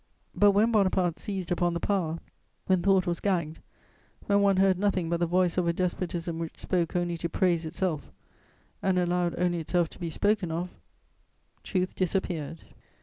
But 0.33 0.49
when 0.53 0.71
Bonaparte 0.71 1.19
seized 1.19 1.51
upon 1.51 1.75
the 1.75 1.79
power, 1.79 2.17
when 2.65 2.81
thought 2.81 3.05
was 3.05 3.19
gagged, 3.19 3.59
when 4.25 4.41
one 4.41 4.57
heard 4.57 4.79
nothing 4.79 5.11
but 5.11 5.19
the 5.19 5.27
voice 5.27 5.59
of 5.59 5.67
a 5.67 5.73
despotism 5.73 6.39
which 6.39 6.57
spoke 6.57 6.95
only 6.95 7.17
to 7.19 7.29
praise 7.29 7.65
itself 7.67 8.11
and 8.81 8.97
allowed 8.97 9.35
only 9.37 9.59
itself 9.59 9.89
to 9.89 9.99
be 9.99 10.09
spoken 10.09 10.51
of, 10.51 10.71
truth 11.63 11.93
disappeared. 11.93 12.63